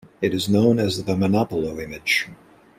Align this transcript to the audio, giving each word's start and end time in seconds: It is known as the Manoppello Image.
It 0.19 0.33
is 0.33 0.49
known 0.49 0.79
as 0.79 1.03
the 1.03 1.13
Manoppello 1.13 1.79
Image. 1.79 2.27